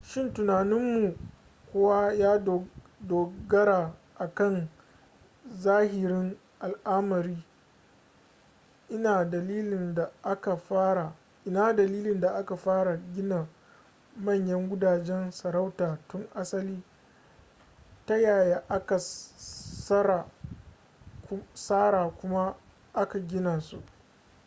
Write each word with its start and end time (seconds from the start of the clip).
shin 0.03 0.33
tunaninmu 0.33 1.17
kuwa 1.71 2.13
ya 2.13 2.39
dogara 3.07 3.93
a 4.19 4.27
kan 4.27 4.67
zahirin 5.53 6.37
al'amari 6.59 7.37
ina 8.89 9.25
dalilin 9.25 9.93
da 12.19 12.33
aka 12.33 12.57
fara 12.57 12.97
gina 13.15 13.47
manyan 14.17 14.69
gudajen 14.69 15.31
sarauta 15.31 15.97
tun 16.07 16.27
asali 16.35 16.83
ta 18.05 18.17
yaya 18.17 18.63
aka 18.69 18.97
tsara 21.53 22.09
kuma 22.11 22.55
aka 22.93 23.19
gina 23.19 23.59
su 23.61 23.81